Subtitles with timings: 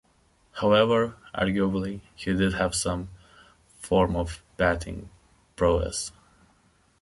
[0.53, 3.09] However, arguably, he did have some
[3.77, 5.11] form of batting
[5.55, 6.11] prowess.